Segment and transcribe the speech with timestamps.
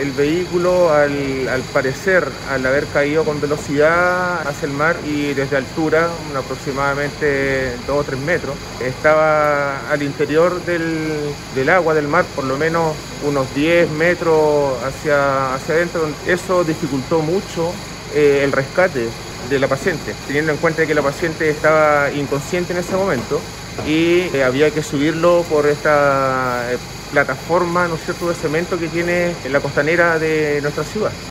[0.00, 6.08] el vehículo, al, parecer, al haber caído con velocidad hacia el mar y desde altura,
[6.36, 12.94] aproximadamente 2 o 3 metros, estaba al interior del, agua, del mar, por lo menos
[13.26, 16.08] unos 10 metros hacia, hacia adentro.
[16.26, 17.72] Eso dificultó mucho
[18.14, 19.08] eh, el rescate
[19.50, 23.40] de la paciente, teniendo en cuenta que la paciente estaba inconsciente en ese momento
[23.86, 26.78] y eh, había que subirlo por esta eh,
[27.10, 31.10] plataforma, ¿no cierto?, de cemento que tiene en la costanera de nuestra ciudad.